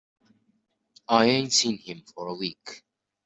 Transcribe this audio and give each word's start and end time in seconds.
I 1.09 1.25
ain't 1.27 1.53
seen 1.53 1.77
him 1.77 2.01
for 2.01 2.25
a 2.25 2.33
week. 2.33 2.81